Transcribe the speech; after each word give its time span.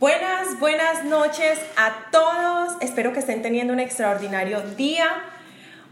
Buenas, 0.00 0.58
buenas 0.58 1.04
noches 1.04 1.60
a 1.76 2.06
todos. 2.10 2.78
Espero 2.80 3.12
que 3.12 3.18
estén 3.18 3.42
teniendo 3.42 3.74
un 3.74 3.80
extraordinario 3.80 4.62
día. 4.62 5.04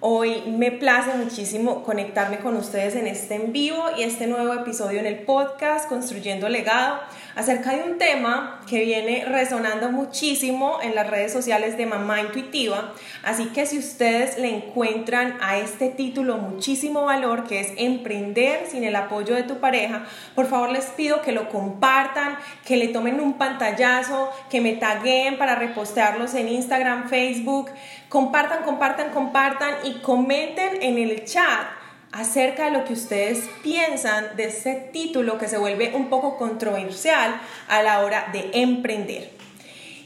Hoy 0.01 0.43
me 0.47 0.71
place 0.71 1.13
muchísimo 1.17 1.83
conectarme 1.83 2.39
con 2.39 2.57
ustedes 2.57 2.95
en 2.95 3.09
este 3.09 3.35
en 3.35 3.53
vivo 3.53 3.83
y 3.99 4.05
este 4.05 4.29
nuevo 4.29 4.55
episodio 4.55 5.01
en 5.01 5.07
el 5.07 5.19
podcast 5.19 5.89
Construyendo 5.89 6.49
Legado 6.49 7.01
acerca 7.35 7.73
de 7.73 7.83
un 7.83 7.99
tema 7.99 8.61
que 8.69 8.85
viene 8.85 9.25
resonando 9.25 9.91
muchísimo 9.91 10.79
en 10.83 10.95
las 10.95 11.11
redes 11.11 11.33
sociales 11.33 11.77
de 11.77 11.87
Mamá 11.87 12.21
Intuitiva. 12.21 12.93
Así 13.25 13.47
que 13.47 13.67
si 13.67 13.79
ustedes 13.79 14.39
le 14.39 14.55
encuentran 14.55 15.37
a 15.41 15.59
este 15.59 15.89
título 15.89 16.39
muchísimo 16.39 17.05
valor 17.05 17.43
que 17.49 17.59
es 17.59 17.73
Emprender 17.77 18.67
sin 18.71 18.85
el 18.85 18.95
apoyo 18.95 19.35
de 19.35 19.43
tu 19.43 19.59
pareja, 19.59 20.05
por 20.37 20.47
favor 20.47 20.71
les 20.71 20.85
pido 20.87 21.23
que 21.23 21.33
lo 21.33 21.49
compartan, 21.49 22.39
que 22.65 22.77
le 22.77 22.87
tomen 22.87 23.21
un 23.21 23.37
pantallazo, 23.37 24.31
que 24.49 24.61
me 24.61 24.75
taguen 24.75 25.39
para 25.39 25.57
repostearlos 25.57 26.35
en 26.35 26.49
Instagram, 26.49 27.09
Facebook. 27.09 27.71
Compartan, 28.09 28.63
compartan, 28.63 29.11
compartan 29.11 29.75
y 29.85 29.95
comenten 30.01 30.83
en 30.83 30.99
el 30.99 31.25
chat 31.25 31.67
acerca 32.11 32.67
de 32.67 32.71
lo 32.71 32.85
que 32.85 32.95
ustedes 32.95 33.49
piensan 33.63 34.35
de 34.37 34.45
este 34.45 34.75
título 34.93 35.37
que 35.37 35.47
se 35.47 35.59
vuelve 35.59 35.95
un 35.95 36.09
poco 36.09 36.39
controversial 36.39 37.39
a 37.69 37.83
la 37.83 38.01
hora 38.01 38.31
de 38.33 38.51
emprender. 38.55 39.31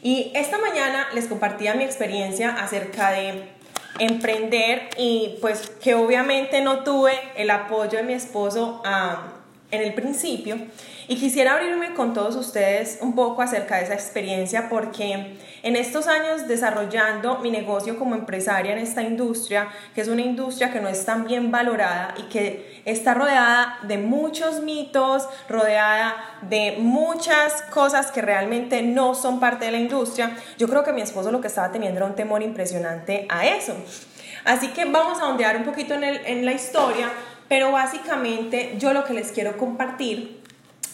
Y 0.02 0.32
esta 0.34 0.58
mañana 0.58 1.06
les 1.14 1.28
compartía 1.28 1.74
mi 1.74 1.84
experiencia 1.84 2.50
acerca 2.50 3.12
de 3.12 3.44
emprender 4.00 4.90
y 4.98 5.38
pues 5.40 5.70
que 5.82 5.94
obviamente 5.94 6.60
no 6.60 6.82
tuve 6.82 7.12
el 7.36 7.50
apoyo 7.50 7.98
de 7.98 8.02
mi 8.02 8.14
esposo 8.14 8.82
en 9.70 9.80
el 9.80 9.94
principio 9.94 10.56
y 11.12 11.16
quisiera 11.16 11.52
abrirme 11.52 11.92
con 11.92 12.14
todos 12.14 12.36
ustedes 12.36 12.96
un 13.02 13.14
poco 13.14 13.42
acerca 13.42 13.76
de 13.76 13.82
esa 13.82 13.92
experiencia 13.92 14.70
porque 14.70 15.36
en 15.62 15.76
estos 15.76 16.06
años 16.06 16.48
desarrollando 16.48 17.36
mi 17.40 17.50
negocio 17.50 17.98
como 17.98 18.14
empresaria 18.14 18.72
en 18.72 18.78
esta 18.78 19.02
industria, 19.02 19.68
que 19.94 20.00
es 20.00 20.08
una 20.08 20.22
industria 20.22 20.72
que 20.72 20.80
no 20.80 20.88
es 20.88 21.04
tan 21.04 21.26
bien 21.26 21.50
valorada 21.50 22.14
y 22.16 22.22
que 22.30 22.80
está 22.86 23.12
rodeada 23.12 23.78
de 23.82 23.98
muchos 23.98 24.62
mitos, 24.62 25.28
rodeada 25.50 26.16
de 26.48 26.78
muchas 26.78 27.60
cosas 27.64 28.10
que 28.10 28.22
realmente 28.22 28.80
no 28.80 29.14
son 29.14 29.38
parte 29.38 29.66
de 29.66 29.72
la 29.72 29.78
industria, 29.80 30.34
yo 30.56 30.66
creo 30.66 30.82
que 30.82 30.94
mi 30.94 31.02
esposo 31.02 31.30
lo 31.30 31.42
que 31.42 31.48
estaba 31.48 31.70
teniendo 31.70 31.98
era 31.98 32.06
un 32.06 32.14
temor 32.14 32.42
impresionante 32.42 33.26
a 33.28 33.46
eso. 33.46 33.76
Así 34.46 34.68
que 34.68 34.86
vamos 34.86 35.20
a 35.20 35.28
ondear 35.28 35.58
un 35.58 35.64
poquito 35.64 35.92
en, 35.92 36.04
en 36.04 36.46
la 36.46 36.52
historia, 36.52 37.10
pero 37.50 37.70
básicamente 37.70 38.76
yo 38.78 38.94
lo 38.94 39.04
que 39.04 39.12
les 39.12 39.30
quiero 39.30 39.58
compartir 39.58 40.41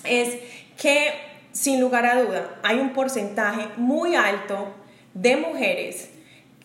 es 0.09 0.39
que 0.81 1.13
sin 1.53 1.81
lugar 1.81 2.07
a 2.07 2.23
duda 2.23 2.59
hay 2.63 2.79
un 2.79 2.93
porcentaje 2.93 3.69
muy 3.77 4.15
alto 4.15 4.75
de 5.15 5.37
mujeres 5.37 6.11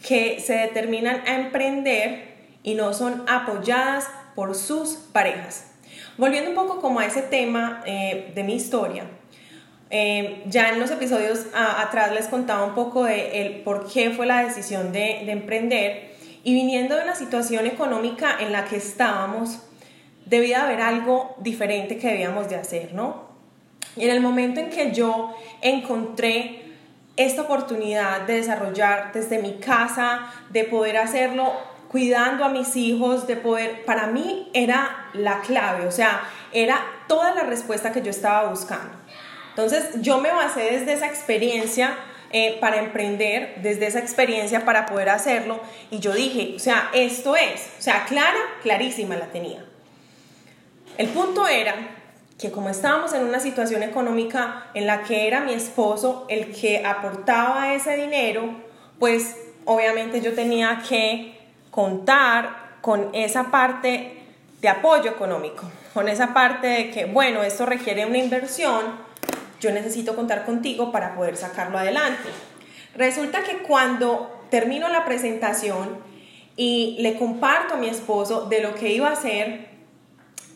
que 0.06 0.40
se 0.40 0.54
determinan 0.54 1.24
a 1.28 1.36
emprender 1.36 2.34
y 2.62 2.76
no 2.76 2.94
son 2.94 3.24
apoyadas 3.28 4.08
por 4.36 4.56
sus 4.56 4.90
parejas. 5.12 5.72
Volviendo 6.18 6.50
un 6.50 6.56
poco 6.56 6.80
como 6.80 7.00
a 7.00 7.06
ese 7.06 7.22
tema 7.22 7.82
eh, 7.86 8.32
de 8.36 8.44
mi 8.44 8.56
historia, 8.56 9.06
eh, 9.90 10.44
ya 10.48 10.70
en 10.70 10.80
los 10.80 10.92
episodios 10.92 11.46
atrás 11.54 12.14
les 12.14 12.28
contaba 12.28 12.66
un 12.66 12.74
poco 12.74 13.06
de 13.06 13.42
el 13.42 13.62
por 13.62 13.92
qué 13.92 14.12
fue 14.12 14.26
la 14.26 14.44
decisión 14.44 14.92
de, 14.92 15.22
de 15.26 15.32
emprender 15.32 16.14
y 16.44 16.54
viniendo 16.54 16.96
de 16.96 17.06
la 17.06 17.16
situación 17.16 17.66
económica 17.66 18.38
en 18.40 18.52
la 18.52 18.66
que 18.66 18.76
estábamos, 18.76 19.60
debía 20.26 20.64
haber 20.64 20.82
algo 20.82 21.36
diferente 21.40 21.98
que 21.98 22.08
debíamos 22.08 22.50
de 22.50 22.56
hacer, 22.56 22.94
¿no? 22.94 23.23
Y 23.96 24.06
en 24.06 24.12
el 24.12 24.22
momento 24.22 24.60
en 24.60 24.70
que 24.70 24.92
yo 24.92 25.36
encontré 25.62 26.64
esta 27.16 27.44
oportunidad 27.44 28.22
de 28.22 28.36
desarrollar 28.36 29.12
desde 29.14 29.38
mi 29.40 29.56
casa, 29.56 30.32
de 30.50 30.64
poder 30.64 30.98
hacerlo 30.98 31.54
cuidando 31.90 32.44
a 32.44 32.50
mis 32.50 32.76
hijos, 32.76 33.28
de 33.28 33.36
poder, 33.36 33.86
para 33.86 34.08
mí 34.08 34.50
era 34.54 35.10
la 35.14 35.42
clave, 35.42 35.86
o 35.86 35.92
sea, 35.92 36.24
era 36.52 36.84
toda 37.08 37.36
la 37.36 37.44
respuesta 37.44 37.92
que 37.92 38.02
yo 38.02 38.10
estaba 38.10 38.50
buscando. 38.50 38.96
Entonces 39.50 40.02
yo 40.02 40.18
me 40.18 40.32
basé 40.32 40.62
desde 40.62 40.94
esa 40.94 41.06
experiencia 41.06 41.96
eh, 42.32 42.58
para 42.60 42.80
emprender, 42.80 43.60
desde 43.62 43.86
esa 43.86 44.00
experiencia 44.00 44.66
para 44.66 44.88
poder 44.88 45.10
hacerlo, 45.10 45.60
y 45.92 46.00
yo 46.00 46.14
dije, 46.14 46.54
o 46.56 46.60
sea, 46.60 46.90
esto 46.96 47.36
es, 47.36 47.70
o 47.78 47.82
sea, 47.84 48.06
clara, 48.06 48.40
clarísima 48.64 49.16
la 49.16 49.28
tenía. 49.28 49.64
El 50.98 51.10
punto 51.10 51.48
era 51.48 51.76
que 52.44 52.52
como 52.52 52.68
estábamos 52.68 53.14
en 53.14 53.24
una 53.24 53.40
situación 53.40 53.84
económica 53.84 54.66
en 54.74 54.86
la 54.86 55.04
que 55.04 55.28
era 55.30 55.40
mi 55.40 55.54
esposo 55.54 56.26
el 56.28 56.54
que 56.54 56.86
aportaba 56.86 57.74
ese 57.74 57.96
dinero, 57.96 58.50
pues 59.00 59.38
obviamente 59.64 60.20
yo 60.20 60.34
tenía 60.34 60.84
que 60.90 61.40
contar 61.72 62.80
con 62.82 63.16
esa 63.16 63.46
parte 63.46 64.18
de 64.62 64.68
apoyo 64.68 65.12
económico, 65.12 65.64
con 65.94 66.10
esa 66.10 66.34
parte 66.34 66.68
de 66.68 66.92
que, 66.92 67.06
bueno, 67.06 67.44
esto 67.44 67.66
requiere 67.66 68.06
una 68.06 68.18
inversión, 68.18 68.98
yo 69.62 69.72
necesito 69.72 70.14
contar 70.14 70.44
contigo 70.46 70.92
para 70.92 71.16
poder 71.16 71.38
sacarlo 71.38 71.78
adelante. 71.78 72.28
Resulta 72.94 73.44
que 73.44 73.60
cuando 73.60 74.46
termino 74.50 74.90
la 74.90 75.06
presentación 75.06 75.98
y 76.58 76.98
le 77.00 77.18
comparto 77.18 77.76
a 77.76 77.78
mi 77.78 77.88
esposo 77.88 78.48
de 78.50 78.60
lo 78.60 78.76
que 78.76 78.92
iba 78.92 79.08
a 79.08 79.14
hacer, 79.14 79.70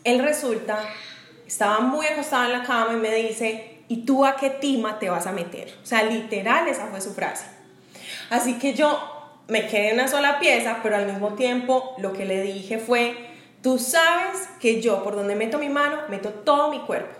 él 0.04 0.18
resulta 0.18 0.80
estaba 1.48 1.80
muy 1.80 2.06
acostada 2.06 2.46
en 2.46 2.52
la 2.52 2.62
cama 2.62 2.92
y 2.92 2.96
me 2.96 3.12
dice, 3.14 3.80
¿y 3.88 4.04
tú 4.04 4.24
a 4.24 4.36
qué 4.36 4.50
tima 4.50 4.98
te 4.98 5.08
vas 5.08 5.26
a 5.26 5.32
meter? 5.32 5.74
O 5.82 5.86
sea, 5.86 6.02
literal 6.02 6.68
esa 6.68 6.86
fue 6.88 7.00
su 7.00 7.14
frase. 7.14 7.46
Así 8.28 8.58
que 8.58 8.74
yo 8.74 9.00
me 9.48 9.66
quedé 9.66 9.88
en 9.88 9.94
una 9.94 10.08
sola 10.08 10.38
pieza, 10.38 10.80
pero 10.82 10.96
al 10.96 11.06
mismo 11.06 11.34
tiempo 11.34 11.94
lo 11.98 12.12
que 12.12 12.26
le 12.26 12.42
dije 12.42 12.78
fue, 12.78 13.16
tú 13.62 13.78
sabes 13.78 14.48
que 14.60 14.82
yo 14.82 15.02
por 15.02 15.16
donde 15.16 15.34
meto 15.34 15.58
mi 15.58 15.70
mano, 15.70 16.02
meto 16.10 16.28
todo 16.28 16.70
mi 16.70 16.80
cuerpo. 16.80 17.18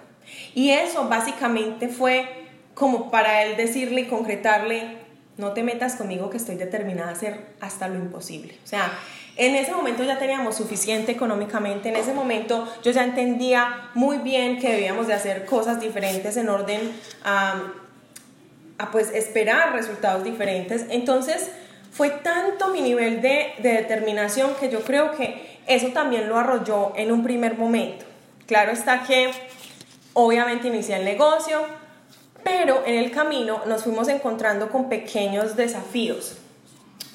Y 0.55 0.71
eso 0.71 1.09
básicamente 1.09 1.89
fue 1.89 2.29
como 2.75 3.11
para 3.11 3.45
él 3.45 3.57
decirle 3.57 4.03
y 4.03 4.07
concretarle, 4.09 4.99
no 5.39 5.53
te 5.53 5.63
metas 5.63 5.97
conmigo 5.97 6.29
que 6.29 6.37
estoy 6.37 6.57
determinada 6.57 7.09
a 7.09 7.13
hacer 7.13 7.47
hasta 7.61 7.89
lo 7.89 7.95
imposible. 7.95 8.59
O 8.63 8.67
sea, 8.67 8.93
en 9.39 9.55
ese 9.55 9.73
momento 9.73 10.03
ya 10.03 10.19
teníamos 10.19 10.57
suficiente 10.57 11.13
económicamente, 11.13 11.89
en 11.89 11.97
ese 11.97 12.13
momento 12.13 12.69
yo 12.83 12.91
ya 12.91 13.05
entendía 13.05 13.89
muy 13.95 14.19
bien 14.19 14.59
que 14.59 14.69
debíamos 14.73 15.07
de 15.07 15.15
hacer 15.15 15.45
cosas 15.47 15.81
diferentes 15.81 16.37
en 16.37 16.49
orden 16.49 16.93
a, 17.25 17.63
a 18.79 18.91
pues 18.91 19.13
esperar 19.15 19.73
resultados 19.73 20.25
diferentes. 20.25 20.87
Entonces 20.91 21.53
fue 21.93 22.11
tanto 22.11 22.69
mi 22.69 22.81
nivel 22.81 23.23
de, 23.23 23.53
de 23.59 23.75
determinación 23.75 24.55
que 24.59 24.71
yo 24.71 24.83
creo 24.83 25.13
que 25.13 25.61
eso 25.69 25.89
también 25.89 26.29
lo 26.29 26.37
arrolló 26.37 26.93
en 26.97 27.13
un 27.13 27.23
primer 27.23 27.57
momento. 27.57 28.05
Claro 28.47 28.73
está 28.73 29.05
que 29.05 29.31
obviamente 30.15 30.67
inicié 30.67 30.97
el 30.97 31.05
negocio, 31.05 31.61
pero 32.43 32.83
en 32.85 32.97
el 32.97 33.13
camino 33.13 33.63
nos 33.67 33.85
fuimos 33.85 34.09
encontrando 34.09 34.69
con 34.69 34.89
pequeños 34.89 35.55
desafíos. 35.55 36.39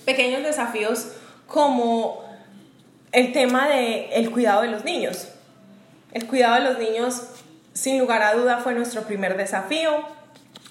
Pequeños 0.05 0.43
desafíos 0.43 1.13
como 1.53 2.23
el 3.11 3.31
tema 3.31 3.67
del 3.67 4.07
el 4.11 4.31
cuidado 4.31 4.63
de 4.63 4.69
los 4.69 4.83
niños. 4.83 5.29
El 6.11 6.25
cuidado 6.25 6.55
de 6.55 6.61
los 6.61 6.79
niños, 6.79 7.21
sin 7.73 7.99
lugar 7.99 8.23
a 8.23 8.33
duda, 8.33 8.57
fue 8.57 8.73
nuestro 8.73 9.03
primer 9.03 9.37
desafío. 9.37 9.91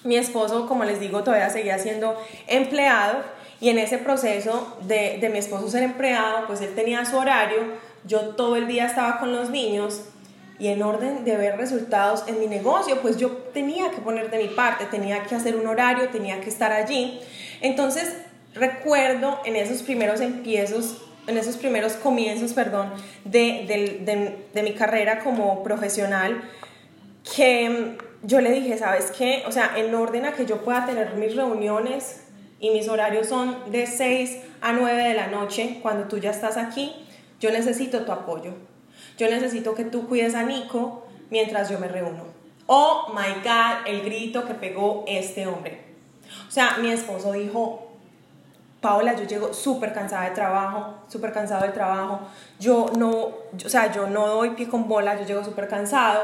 Mi 0.03 0.17
esposo, 0.17 0.67
como 0.67 0.83
les 0.83 0.99
digo, 0.99 1.23
todavía 1.23 1.49
seguía 1.49 1.79
siendo 1.79 2.21
empleado 2.47 3.19
y 3.61 3.69
en 3.69 3.77
ese 3.77 3.97
proceso 3.97 4.77
de, 4.81 5.19
de 5.21 5.29
mi 5.29 5.37
esposo 5.37 5.69
ser 5.69 5.83
empleado, 5.83 6.47
pues 6.47 6.59
él 6.59 6.75
tenía 6.75 7.05
su 7.05 7.15
horario, 7.15 7.59
yo 8.05 8.35
todo 8.35 8.57
el 8.57 8.67
día 8.67 8.85
estaba 8.85 9.19
con 9.19 9.33
los 9.33 9.49
niños 9.49 10.01
y 10.59 10.67
en 10.67 10.83
orden 10.83 11.23
de 11.23 11.37
ver 11.37 11.57
resultados 11.57 12.25
en 12.27 12.41
mi 12.41 12.47
negocio, 12.47 13.01
pues 13.01 13.15
yo 13.15 13.29
tenía 13.53 13.89
que 13.91 14.01
poner 14.01 14.29
de 14.29 14.37
mi 14.37 14.49
parte, 14.49 14.85
tenía 14.85 15.23
que 15.23 15.35
hacer 15.35 15.55
un 15.55 15.65
horario, 15.65 16.09
tenía 16.09 16.41
que 16.41 16.49
estar 16.49 16.73
allí. 16.73 17.21
Entonces, 17.61 18.13
recuerdo 18.53 19.39
en 19.45 19.55
esos 19.55 19.81
primeros 19.83 20.21
empiezos, 20.21 21.01
en 21.27 21.37
esos 21.37 21.57
primeros 21.57 21.93
comienzos, 21.93 22.53
perdón, 22.53 22.91
de, 23.23 24.45
de, 24.53 24.63
mi 24.63 24.73
carrera 24.73 25.19
como 25.19 25.63
profesional, 25.63 26.43
que 27.35 27.97
yo 28.23 28.41
le 28.41 28.51
dije, 28.51 28.77
¿sabes 28.77 29.11
qué? 29.17 29.43
O 29.47 29.51
sea, 29.51 29.73
en 29.77 29.93
orden 29.95 30.25
a 30.25 30.33
que 30.33 30.45
yo 30.45 30.63
pueda 30.63 30.85
tener 30.85 31.15
mis 31.15 31.35
reuniones 31.35 32.23
y 32.59 32.71
mis 32.71 32.87
horarios 32.87 33.27
son 33.27 33.71
de 33.71 33.87
6 33.87 34.37
a 34.61 34.73
9 34.73 35.03
de 35.03 35.13
la 35.13 35.27
noche, 35.27 35.79
cuando 35.81 36.07
tú 36.07 36.17
ya 36.17 36.31
estás 36.31 36.57
aquí, 36.57 36.93
yo 37.39 37.51
necesito 37.51 38.05
tu 38.05 38.11
apoyo. 38.11 38.53
Yo 39.17 39.29
necesito 39.29 39.75
que 39.75 39.83
tú 39.83 40.07
cuides 40.07 40.35
a 40.35 40.43
Nico 40.43 41.05
mientras 41.29 41.69
yo 41.69 41.79
me 41.79 41.87
reúno. 41.87 42.23
Oh 42.67 43.13
my 43.13 43.41
God, 43.43 43.87
el 43.87 44.03
grito 44.03 44.45
que 44.45 44.53
pegó 44.53 45.03
este 45.07 45.47
hombre. 45.47 45.81
O 46.47 46.51
sea, 46.51 46.77
mi 46.79 46.89
esposo 46.89 47.33
dijo, 47.33 47.92
Paola, 48.83 49.13
yo 49.13 49.23
llego 49.23 49.53
súper 49.53 49.93
cansada 49.93 50.25
de 50.25 50.31
trabajo, 50.31 51.05
súper 51.07 51.31
cansado 51.31 51.61
del 51.63 51.71
trabajo, 51.71 52.19
yo 52.59 52.87
no, 52.97 53.11
o 53.11 53.69
sea, 53.69 53.89
yo 53.93 54.07
no 54.07 54.27
doy 54.27 54.49
pie 54.49 54.67
con 54.67 54.89
bola, 54.89 55.17
yo 55.17 55.25
llego 55.25 55.41
súper 55.41 55.69
cansado. 55.69 56.21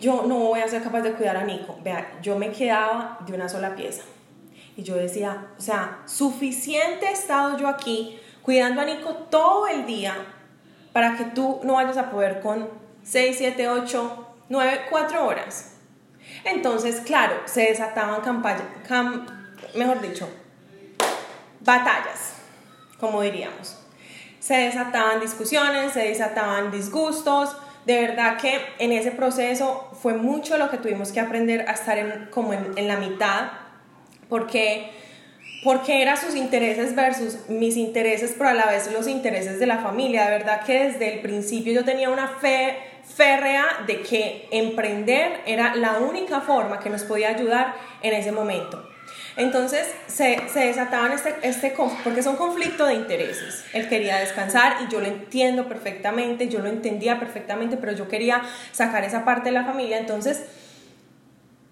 yo 0.00 0.24
no 0.26 0.36
voy 0.38 0.60
a 0.60 0.68
ser 0.68 0.82
capaz 0.82 1.02
de 1.02 1.12
cuidar 1.12 1.36
a 1.36 1.44
Nico. 1.44 1.76
Vea, 1.84 2.18
yo 2.22 2.38
me 2.38 2.50
quedaba 2.52 3.18
de 3.26 3.34
una 3.34 3.50
sola 3.50 3.74
pieza. 3.74 4.02
Y 4.76 4.82
yo 4.82 4.94
decía, 4.94 5.48
o 5.58 5.60
sea, 5.60 5.98
suficiente 6.06 7.06
he 7.06 7.12
estado 7.12 7.58
yo 7.58 7.68
aquí 7.68 8.18
cuidando 8.40 8.80
a 8.80 8.86
Nico 8.86 9.12
todo 9.30 9.66
el 9.66 9.84
día 9.84 10.14
para 10.94 11.18
que 11.18 11.24
tú 11.24 11.60
no 11.64 11.74
vayas 11.74 11.98
a 11.98 12.10
poder 12.10 12.40
con 12.40 12.66
6, 13.02 13.36
7, 13.36 13.68
8, 13.68 14.26
9, 14.48 14.80
4 14.88 15.26
horas. 15.26 15.74
Entonces, 16.44 17.02
claro, 17.02 17.34
se 17.44 17.62
desataban 17.62 18.22
campañas, 18.22 18.62
mejor 19.74 20.00
dicho, 20.00 20.26
batallas, 21.68 22.32
como 22.98 23.20
diríamos. 23.20 23.76
Se 24.40 24.54
desataban 24.54 25.20
discusiones, 25.20 25.92
se 25.92 26.00
desataban 26.00 26.70
disgustos. 26.70 27.54
De 27.84 28.00
verdad 28.00 28.38
que 28.38 28.58
en 28.78 28.92
ese 28.92 29.10
proceso 29.10 29.90
fue 30.02 30.14
mucho 30.14 30.56
lo 30.56 30.70
que 30.70 30.78
tuvimos 30.78 31.12
que 31.12 31.20
aprender 31.20 31.68
a 31.68 31.72
estar 31.72 31.98
en, 31.98 32.28
como 32.30 32.54
en, 32.54 32.88
la 32.88 32.96
mitad, 32.96 33.50
porque 34.28 34.90
porque 35.62 36.00
eran 36.02 36.16
sus 36.16 36.36
intereses 36.36 36.94
versus 36.94 37.36
mis 37.48 37.76
intereses, 37.76 38.34
pero 38.38 38.50
a 38.50 38.54
la 38.54 38.66
vez 38.66 38.90
los 38.92 39.06
intereses 39.06 39.58
de 39.58 39.66
la 39.66 39.78
familia. 39.78 40.24
De 40.24 40.38
verdad 40.38 40.62
que 40.64 40.84
desde 40.84 41.14
el 41.14 41.20
principio 41.20 41.72
yo 41.72 41.84
tenía 41.84 42.08
una 42.08 42.28
fe 42.28 42.78
férrea 43.04 43.64
de 43.86 44.00
que 44.02 44.48
emprender 44.52 45.40
era 45.46 45.74
la 45.74 45.98
única 45.98 46.40
forma 46.40 46.78
que 46.78 46.88
nos 46.88 47.02
podía 47.02 47.30
ayudar 47.30 47.74
en 48.02 48.14
ese 48.14 48.32
momento. 48.32 48.87
Entonces 49.38 49.86
se, 50.08 50.42
desataban 50.52 51.12
este, 51.12 51.32
este, 51.42 51.72
porque 52.02 52.20
es 52.20 52.26
un 52.26 52.34
conflicto 52.34 52.84
de 52.86 52.94
intereses. 52.94 53.64
Él 53.72 53.88
quería 53.88 54.16
descansar 54.18 54.78
y 54.82 54.92
yo 54.92 54.98
lo 55.00 55.06
entiendo 55.06 55.68
perfectamente, 55.68 56.48
yo 56.48 56.58
lo 56.58 56.68
entendía 56.68 57.20
perfectamente, 57.20 57.76
pero 57.76 57.92
yo 57.92 58.08
quería 58.08 58.42
sacar 58.72 59.04
esa 59.04 59.24
parte 59.24 59.50
de 59.50 59.52
la 59.52 59.64
familia. 59.64 59.96
Entonces 59.96 60.42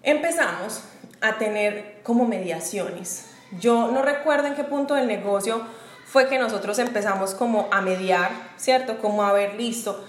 empezamos 0.01 0.81
a 1.19 1.37
tener 1.39 1.99
como 2.03 2.25
mediaciones. 2.25 3.25
Yo 3.59 3.91
no 3.91 4.01
recuerdo 4.01 4.47
en 4.47 4.55
qué 4.55 4.63
punto 4.63 4.93
del 4.93 5.07
negocio 5.07 5.61
fue 6.05 6.29
que 6.29 6.39
nosotros 6.39 6.79
empezamos 6.79 7.35
como 7.35 7.67
a 7.71 7.81
mediar, 7.81 8.31
¿cierto? 8.55 8.99
Como 8.99 9.23
a 9.23 9.33
ver, 9.33 9.55
listo. 9.55 10.07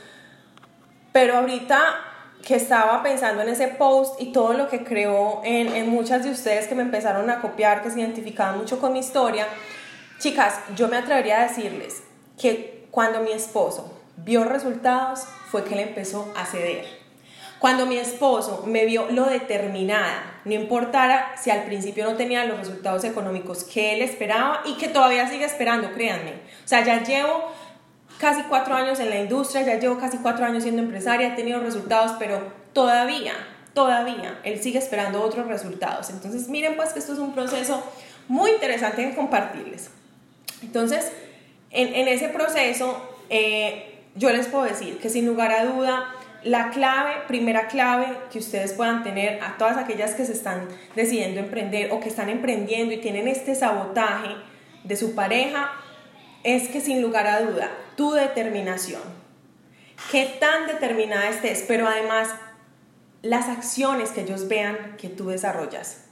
Pero 1.10 1.38
ahorita 1.38 2.07
que 2.44 2.56
estaba 2.56 3.02
pensando 3.02 3.42
en 3.42 3.48
ese 3.48 3.68
post 3.68 4.20
y 4.20 4.32
todo 4.32 4.52
lo 4.54 4.68
que 4.68 4.84
creó 4.84 5.42
en, 5.44 5.68
en 5.74 5.88
muchas 5.88 6.24
de 6.24 6.30
ustedes 6.30 6.66
que 6.66 6.74
me 6.74 6.82
empezaron 6.82 7.28
a 7.30 7.40
copiar, 7.40 7.82
que 7.82 7.90
se 7.90 8.00
identificaban 8.00 8.58
mucho 8.58 8.80
con 8.80 8.92
mi 8.92 9.00
historia, 9.00 9.46
chicas, 10.18 10.54
yo 10.74 10.88
me 10.88 10.96
atrevería 10.96 11.40
a 11.40 11.48
decirles 11.48 12.02
que 12.38 12.86
cuando 12.90 13.20
mi 13.20 13.32
esposo 13.32 13.92
vio 14.16 14.44
resultados 14.44 15.24
fue 15.50 15.64
que 15.64 15.74
él 15.74 15.80
empezó 15.80 16.32
a 16.36 16.46
ceder. 16.46 16.86
Cuando 17.58 17.86
mi 17.86 17.98
esposo 17.98 18.62
me 18.66 18.84
vio 18.84 19.10
lo 19.10 19.24
determinada, 19.24 20.40
no 20.44 20.54
importara 20.54 21.34
si 21.36 21.50
al 21.50 21.64
principio 21.64 22.04
no 22.04 22.14
tenía 22.14 22.44
los 22.44 22.58
resultados 22.58 23.02
económicos 23.02 23.64
que 23.64 23.94
él 23.94 24.02
esperaba 24.02 24.62
y 24.64 24.76
que 24.76 24.88
todavía 24.88 25.28
sigue 25.28 25.44
esperando, 25.44 25.92
créanme. 25.92 26.34
O 26.64 26.68
sea, 26.68 26.84
ya 26.84 27.02
llevo 27.02 27.52
casi 28.18 28.42
cuatro 28.42 28.74
años 28.74 29.00
en 29.00 29.10
la 29.10 29.18
industria, 29.18 29.62
ya 29.62 29.78
llevo 29.78 29.98
casi 29.98 30.18
cuatro 30.18 30.44
años 30.44 30.62
siendo 30.62 30.82
empresaria, 30.82 31.28
he 31.28 31.36
tenido 31.36 31.60
resultados, 31.60 32.16
pero 32.18 32.52
todavía, 32.72 33.34
todavía, 33.74 34.40
él 34.44 34.60
sigue 34.60 34.78
esperando 34.78 35.22
otros 35.22 35.46
resultados. 35.46 36.10
Entonces, 36.10 36.48
miren 36.48 36.76
pues 36.76 36.92
que 36.92 36.98
esto 36.98 37.12
es 37.12 37.18
un 37.18 37.32
proceso 37.32 37.82
muy 38.26 38.50
interesante 38.50 39.02
en 39.02 39.14
compartirles. 39.14 39.90
Entonces, 40.62 41.10
en, 41.70 42.08
ese 42.08 42.28
proceso, 42.28 43.00
eh, 43.30 44.00
yo 44.14 44.30
les 44.30 44.48
puedo 44.48 44.64
decir 44.64 44.98
que 44.98 45.10
sin 45.10 45.26
lugar 45.26 45.52
a 45.52 45.64
duda, 45.64 46.08
la 46.42 46.70
clave, 46.70 47.12
primera 47.26 47.66
clave 47.68 48.06
que 48.32 48.38
ustedes 48.38 48.72
puedan 48.72 49.02
tener 49.02 49.42
a 49.42 49.56
todas 49.58 49.76
aquellas 49.76 50.14
que 50.14 50.24
se 50.24 50.32
están 50.32 50.68
decidiendo 50.94 51.40
emprender 51.40 51.92
o 51.92 52.00
que 52.00 52.08
están 52.08 52.28
emprendiendo 52.28 52.94
y 52.94 52.98
tienen 52.98 53.28
este 53.28 53.54
sabotaje 53.54 54.30
de 54.84 54.96
su 54.96 55.14
pareja 55.14 55.72
es 56.44 56.68
que 56.68 56.80
sin 56.80 57.02
lugar 57.02 57.26
a 57.26 57.40
duda, 57.40 57.70
tu 57.98 58.12
determinación, 58.12 59.02
qué 60.12 60.36
tan 60.38 60.68
determinada 60.68 61.30
estés, 61.30 61.64
pero 61.66 61.88
además 61.88 62.28
las 63.22 63.48
acciones 63.48 64.10
que 64.10 64.20
ellos 64.20 64.46
vean 64.46 64.94
que 64.96 65.08
tú 65.08 65.30
desarrollas. 65.30 66.04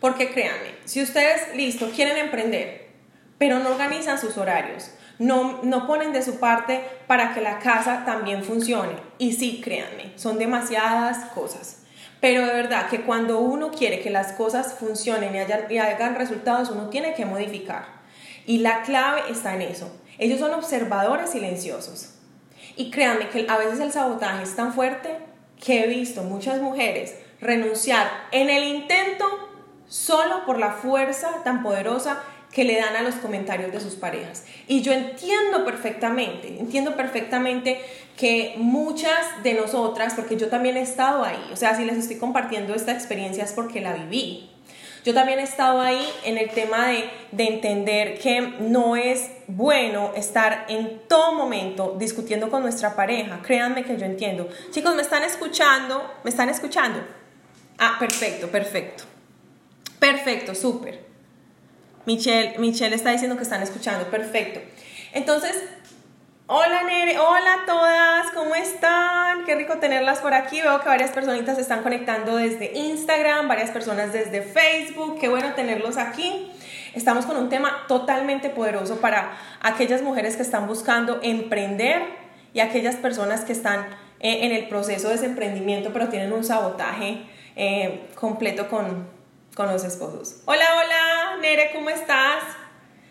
Porque 0.00 0.30
créanme, 0.30 0.74
si 0.86 1.02
ustedes, 1.02 1.54
listo, 1.54 1.90
quieren 1.94 2.16
emprender, 2.16 2.88
pero 3.36 3.58
no 3.58 3.68
organizan 3.68 4.18
sus 4.18 4.38
horarios, 4.38 4.92
no, 5.18 5.60
no 5.62 5.86
ponen 5.86 6.14
de 6.14 6.22
su 6.22 6.40
parte 6.40 6.82
para 7.06 7.34
que 7.34 7.42
la 7.42 7.58
casa 7.58 8.04
también 8.06 8.42
funcione. 8.42 8.94
Y 9.18 9.34
sí, 9.34 9.60
créanme, 9.62 10.12
son 10.16 10.38
demasiadas 10.38 11.26
cosas. 11.32 11.82
Pero 12.22 12.46
de 12.46 12.54
verdad 12.54 12.88
que 12.88 13.02
cuando 13.02 13.40
uno 13.40 13.72
quiere 13.72 14.00
que 14.00 14.08
las 14.08 14.32
cosas 14.32 14.72
funcionen 14.78 15.34
y, 15.34 15.74
y 15.74 15.78
hagan 15.78 16.14
resultados, 16.14 16.70
uno 16.70 16.88
tiene 16.88 17.12
que 17.12 17.26
modificar. 17.26 17.95
Y 18.46 18.58
la 18.58 18.82
clave 18.82 19.22
está 19.30 19.54
en 19.54 19.62
eso. 19.62 19.90
Ellos 20.18 20.40
son 20.40 20.54
observadores 20.54 21.30
silenciosos. 21.30 22.14
Y 22.76 22.90
créanme 22.90 23.28
que 23.28 23.46
a 23.48 23.58
veces 23.58 23.80
el 23.80 23.92
sabotaje 23.92 24.42
es 24.44 24.54
tan 24.54 24.72
fuerte 24.72 25.18
que 25.62 25.84
he 25.84 25.86
visto 25.86 26.22
muchas 26.22 26.60
mujeres 26.60 27.16
renunciar 27.40 28.08
en 28.32 28.50
el 28.50 28.64
intento 28.64 29.24
solo 29.88 30.44
por 30.44 30.58
la 30.58 30.72
fuerza 30.72 31.42
tan 31.44 31.62
poderosa 31.62 32.22
que 32.52 32.64
le 32.64 32.76
dan 32.76 32.96
a 32.96 33.02
los 33.02 33.16
comentarios 33.16 33.72
de 33.72 33.80
sus 33.80 33.94
parejas. 33.94 34.44
Y 34.66 34.80
yo 34.82 34.92
entiendo 34.92 35.64
perfectamente, 35.64 36.58
entiendo 36.58 36.96
perfectamente 36.96 37.80
que 38.16 38.54
muchas 38.56 39.42
de 39.42 39.54
nosotras, 39.54 40.14
porque 40.14 40.36
yo 40.36 40.48
también 40.48 40.76
he 40.76 40.80
estado 40.80 41.22
ahí, 41.24 41.50
o 41.52 41.56
sea, 41.56 41.76
si 41.76 41.84
les 41.84 41.98
estoy 41.98 42.16
compartiendo 42.16 42.74
esta 42.74 42.92
experiencia 42.92 43.44
es 43.44 43.52
porque 43.52 43.82
la 43.82 43.92
viví. 43.92 44.50
Yo 45.06 45.14
también 45.14 45.38
he 45.38 45.44
estado 45.44 45.80
ahí 45.80 46.04
en 46.24 46.36
el 46.36 46.50
tema 46.50 46.88
de, 46.88 47.08
de 47.30 47.44
entender 47.44 48.18
que 48.18 48.40
no 48.40 48.96
es 48.96 49.30
bueno 49.46 50.10
estar 50.16 50.66
en 50.68 51.02
todo 51.06 51.32
momento 51.32 51.94
discutiendo 51.96 52.50
con 52.50 52.62
nuestra 52.62 52.96
pareja. 52.96 53.40
Créanme 53.40 53.84
que 53.84 53.96
yo 53.96 54.04
entiendo. 54.04 54.48
Chicos, 54.72 54.96
¿me 54.96 55.02
están 55.02 55.22
escuchando? 55.22 56.12
¿Me 56.24 56.30
están 56.30 56.48
escuchando? 56.48 56.98
Ah, 57.78 57.98
perfecto, 58.00 58.48
perfecto. 58.48 59.04
Perfecto, 60.00 60.56
súper. 60.56 61.04
Michelle, 62.04 62.58
Michelle 62.58 62.96
está 62.96 63.12
diciendo 63.12 63.36
que 63.36 63.44
están 63.44 63.62
escuchando, 63.62 64.10
perfecto. 64.10 64.58
Entonces, 65.12 65.54
hola 66.48 66.82
Nere, 66.84 67.18
hola 67.18 67.54
a 67.54 67.66
todas, 67.66 68.30
¿cómo 68.32 68.54
están? 68.54 69.44
Qué 69.44 69.54
rico 69.56 69.78
tenerlas 69.78 70.20
por 70.20 70.34
aquí. 70.34 70.60
Veo 70.60 70.80
que 70.80 70.88
varias 70.88 71.10
personitas 71.10 71.56
se 71.56 71.62
están 71.62 71.82
conectando 71.82 72.36
desde 72.36 72.72
Instagram, 72.72 73.48
varias 73.48 73.70
personas 73.70 74.12
desde 74.12 74.42
Facebook. 74.42 75.18
Qué 75.20 75.28
bueno 75.28 75.54
tenerlos 75.54 75.96
aquí. 75.96 76.52
Estamos 76.94 77.26
con 77.26 77.36
un 77.36 77.48
tema 77.48 77.84
totalmente 77.88 78.48
poderoso 78.48 79.00
para 79.00 79.36
aquellas 79.60 80.02
mujeres 80.02 80.36
que 80.36 80.42
están 80.42 80.66
buscando 80.66 81.20
emprender 81.22 82.02
y 82.52 82.60
aquellas 82.60 82.96
personas 82.96 83.44
que 83.44 83.52
están 83.52 83.80
eh, 84.20 84.46
en 84.46 84.52
el 84.52 84.68
proceso 84.68 85.08
de 85.08 85.16
ese 85.16 85.26
emprendimiento 85.26 85.92
pero 85.92 86.08
tienen 86.08 86.32
un 86.32 86.44
sabotaje 86.44 87.26
eh, 87.54 88.08
completo 88.14 88.68
con, 88.68 89.08
con 89.54 89.66
los 89.66 89.84
esposos. 89.84 90.42
Hola, 90.46 90.64
hola, 90.76 91.40
Nere, 91.40 91.70
¿cómo 91.74 91.90
estás? 91.90 92.42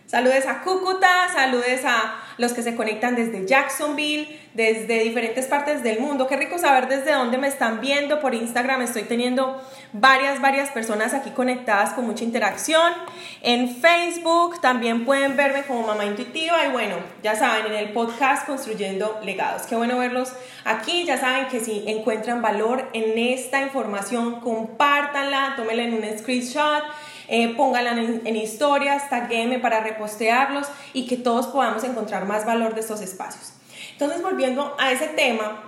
Saludes 0.08 0.48
a 0.48 0.62
Cúcuta, 0.62 1.28
saludes 1.34 1.84
a 1.84 2.25
los 2.38 2.54
que 2.54 2.62
se 2.62 2.76
conectan 2.76 3.16
desde 3.16 3.46
Jacksonville, 3.46 4.40
desde 4.54 5.00
diferentes 5.00 5.46
partes 5.46 5.84
del 5.84 6.00
mundo. 6.00 6.28
Qué 6.28 6.38
rico 6.38 6.58
saber 6.58 6.88
desde 6.88 7.14
dónde 7.14 7.38
me 7.38 7.48
están 7.48 7.82
viendo 7.82 8.20
por 8.20 8.34
Instagram. 8.34 8.82
Estoy 8.82 9.04
teniendo 9.04 9.62
varias, 9.94 10.42
varias 10.42 10.70
personas 10.70 11.14
aquí 11.14 11.32
conectadas 11.32 11.94
con 11.94 12.06
mucha 12.06 12.24
interacción. 12.24 12.94
En 13.42 13.76
Facebook 13.76 14.62
también 14.62 15.06
pueden 15.06 15.36
verme 15.36 15.64
como 15.64 15.86
mamá 15.86 16.06
intuitiva 16.06 16.66
y 16.66 16.72
bueno, 16.72 16.96
ya 17.24 17.36
saben, 17.36 17.66
en 17.68 17.74
el 17.74 17.94
podcast 17.94 18.46
Construyendo 18.46 19.20
Legados. 19.24 19.64
Qué 19.64 19.76
bueno 19.76 19.98
verlos 19.98 20.34
aquí. 20.64 21.06
Ya 21.06 21.18
saben 21.18 21.48
que 21.48 21.60
si 21.60 21.84
encuentran 21.88 22.42
valor 22.42 22.90
en 22.94 23.18
esta 23.18 23.62
información, 23.62 24.40
compártanla, 24.40 25.54
tómenla 25.56 25.84
en 25.84 25.94
un 25.96 26.18
screenshot 26.18 26.84
eh, 27.28 27.54
pónganla 27.56 27.92
en, 27.92 28.36
historias, 28.36 29.10
taguéme 29.10 29.60
para 29.60 29.80
repostearlos 29.80 30.68
y 30.94 31.08
que 31.08 31.18
todos 31.18 31.48
podamos 31.48 31.84
encontrar 31.84 32.26
más 32.26 32.46
valor 32.46 32.76
de 32.76 32.82
estos 32.82 33.02
espacios. 33.02 33.54
Entonces, 33.92 34.22
volviendo 34.22 34.76
a 34.80 34.92
ese 34.92 35.08
tema, 35.08 35.64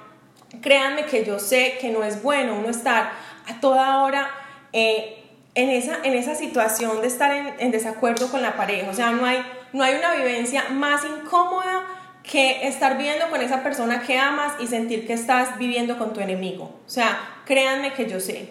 créanme 0.61 1.05
que 1.05 1.25
yo 1.25 1.39
sé 1.39 1.77
que 1.79 1.89
no 1.89 2.03
es 2.03 2.21
bueno 2.21 2.55
uno 2.57 2.69
estar 2.69 3.11
a 3.47 3.59
toda 3.59 4.03
hora 4.03 4.29
eh, 4.73 5.23
en, 5.55 5.69
esa, 5.69 5.97
en 6.03 6.13
esa 6.13 6.35
situación 6.35 7.01
de 7.01 7.07
estar 7.07 7.31
en, 7.31 7.53
en, 7.59 7.71
desacuerdo 7.71 8.29
con 8.29 8.41
la 8.41 8.55
pareja. 8.55 8.89
O 8.89 8.93
sea, 8.93 9.11
no 9.11 9.25
hay, 9.25 9.43
no 9.73 9.83
hay 9.83 9.95
una 9.95 10.13
vivencia 10.13 10.65
más 10.69 11.03
incómoda 11.05 11.85
que 12.29 12.67
estar 12.67 12.97
viviendo 12.97 13.29
con 13.29 13.41
esa 13.41 13.63
persona 13.63 14.01
que 14.01 14.19
amas 14.19 14.53
y 14.59 14.67
sentir 14.67 15.07
que 15.07 15.13
estás 15.13 15.57
viviendo 15.57 15.97
con 15.97 16.13
tu 16.13 16.19
enemigo. 16.19 16.65
O 16.85 16.89
sea, 16.89 17.41
créanme 17.45 17.93
que 17.93 18.09
yo 18.09 18.19
sé. 18.19 18.49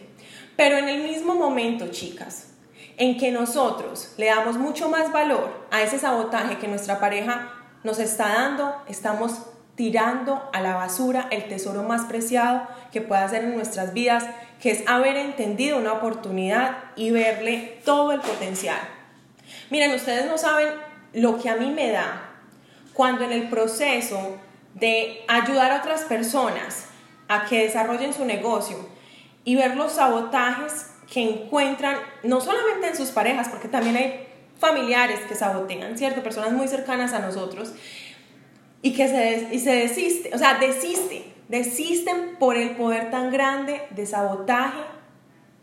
Pero 0.56 0.78
en 0.78 0.88
el 0.88 1.02
mismo 1.02 1.34
momento, 1.34 1.88
chicas, 1.88 2.45
en 2.96 3.18
que 3.18 3.30
nosotros 3.30 4.14
le 4.16 4.26
damos 4.26 4.56
mucho 4.56 4.88
más 4.88 5.12
valor 5.12 5.66
a 5.70 5.82
ese 5.82 5.98
sabotaje 5.98 6.58
que 6.58 6.68
nuestra 6.68 6.98
pareja 6.98 7.52
nos 7.84 7.98
está 7.98 8.28
dando, 8.28 8.74
estamos 8.88 9.42
tirando 9.74 10.48
a 10.52 10.60
la 10.60 10.74
basura 10.74 11.28
el 11.30 11.46
tesoro 11.48 11.82
más 11.82 12.06
preciado 12.06 12.66
que 12.90 13.02
pueda 13.02 13.24
hacer 13.24 13.44
en 13.44 13.54
nuestras 13.54 13.92
vidas, 13.92 14.24
que 14.60 14.70
es 14.70 14.82
haber 14.88 15.16
entendido 15.16 15.78
una 15.78 15.92
oportunidad 15.92 16.78
y 16.96 17.10
verle 17.10 17.80
todo 17.84 18.12
el 18.12 18.20
potencial. 18.20 18.80
Miren, 19.70 19.94
ustedes 19.94 20.26
no 20.26 20.38
saben 20.38 20.68
lo 21.12 21.38
que 21.38 21.50
a 21.50 21.56
mí 21.56 21.70
me 21.70 21.90
da 21.90 22.30
cuando 22.94 23.24
en 23.24 23.32
el 23.32 23.48
proceso 23.50 24.36
de 24.74 25.24
ayudar 25.28 25.72
a 25.72 25.78
otras 25.78 26.02
personas 26.02 26.86
a 27.28 27.44
que 27.44 27.64
desarrollen 27.64 28.14
su 28.14 28.24
negocio 28.24 28.76
y 29.44 29.56
ver 29.56 29.76
los 29.76 29.92
sabotajes 29.92 30.90
que 31.12 31.22
encuentran, 31.22 31.96
no 32.22 32.40
solamente 32.40 32.88
en 32.88 32.96
sus 32.96 33.10
parejas, 33.10 33.48
porque 33.48 33.68
también 33.68 33.96
hay 33.96 34.26
familiares 34.58 35.20
que 35.28 35.34
sabotean, 35.34 35.96
¿cierto? 35.96 36.22
Personas 36.22 36.52
muy 36.52 36.68
cercanas 36.68 37.12
a 37.12 37.20
nosotros 37.20 37.72
y 38.82 38.92
que 38.92 39.08
se, 39.08 39.54
y 39.54 39.58
se 39.58 39.72
desiste, 39.72 40.30
o 40.34 40.38
sea, 40.38 40.58
desisten, 40.58 41.24
desisten 41.48 42.36
por 42.38 42.56
el 42.56 42.70
poder 42.70 43.10
tan 43.10 43.30
grande 43.30 43.82
de 43.90 44.06
sabotaje 44.06 44.78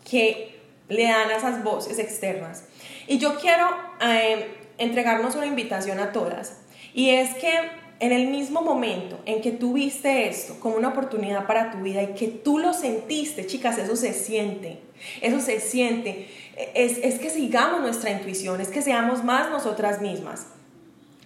que 0.09 0.59
le 0.89 1.03
dan 1.03 1.29
a 1.29 1.37
esas 1.37 1.63
voces 1.63 1.99
externas. 1.99 2.65
Y 3.07 3.17
yo 3.17 3.39
quiero 3.39 3.67
eh, 4.01 4.55
entregarnos 4.77 5.35
una 5.35 5.45
invitación 5.45 5.99
a 5.99 6.11
todas, 6.11 6.59
y 6.93 7.11
es 7.11 7.33
que 7.35 7.82
en 8.03 8.11
el 8.11 8.27
mismo 8.27 8.61
momento 8.61 9.17
en 9.25 9.41
que 9.41 9.51
tú 9.53 9.71
viste 9.71 10.27
esto 10.27 10.59
como 10.59 10.75
una 10.75 10.89
oportunidad 10.89 11.47
para 11.47 11.71
tu 11.71 11.77
vida 11.77 12.03
y 12.03 12.07
que 12.07 12.27
tú 12.27 12.59
lo 12.59 12.73
sentiste, 12.73 13.47
chicas, 13.47 13.77
eso 13.77 13.95
se 13.95 14.11
siente, 14.11 14.79
eso 15.21 15.39
se 15.39 15.61
siente, 15.61 16.27
es, 16.73 16.97
es 16.97 17.17
que 17.17 17.29
sigamos 17.29 17.79
nuestra 17.79 18.11
intuición, 18.11 18.59
es 18.59 18.67
que 18.67 18.81
seamos 18.81 19.23
más 19.23 19.49
nosotras 19.51 20.01
mismas. 20.01 20.47